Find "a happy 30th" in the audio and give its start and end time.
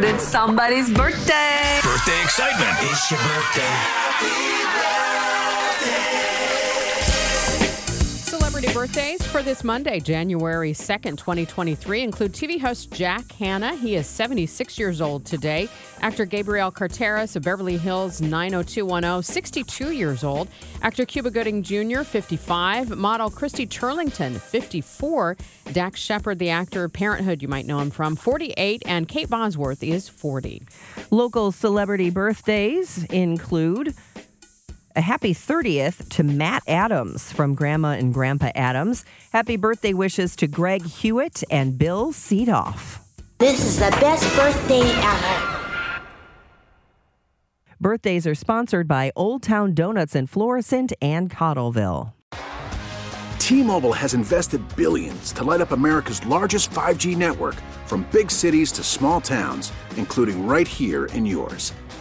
34.96-36.08